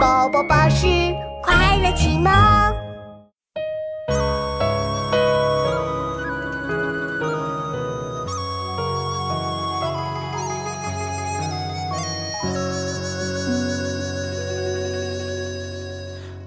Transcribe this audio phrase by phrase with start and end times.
[0.00, 0.86] 宝宝巴士
[1.42, 2.32] 快乐启蒙。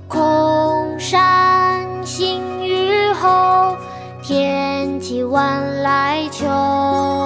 [0.07, 3.77] 空山新雨后，
[4.23, 7.23] 天气晚来秋。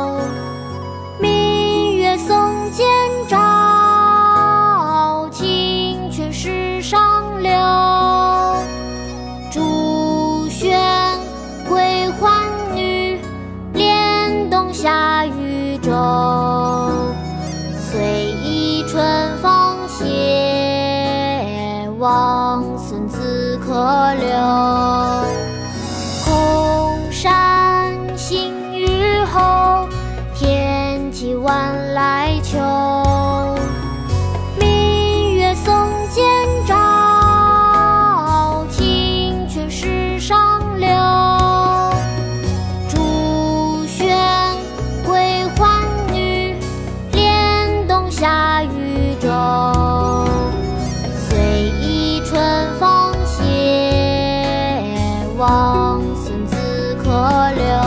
[21.98, 23.74] 王孙自可
[24.16, 24.28] 留。
[26.26, 29.88] 空山新雨后，
[30.36, 31.77] 天气晚
[55.68, 57.10] 芳心自可
[57.52, 57.87] 留。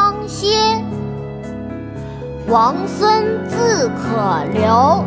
[2.51, 5.05] 王孙自可留。